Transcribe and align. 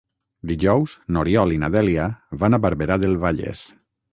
Dijous 0.51 0.95
n'Oriol 1.17 1.53
i 1.57 1.61
na 1.65 1.69
Dèlia 1.77 2.09
van 2.45 2.59
a 2.59 2.61
Barberà 2.65 2.99
del 3.05 3.17
Vallès. 3.27 3.63